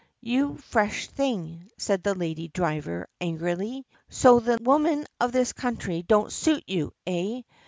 [0.21, 3.85] "You fresh thing!" said the lady driver angrily.
[4.09, 7.43] "So the women of this country don't suit you, eh?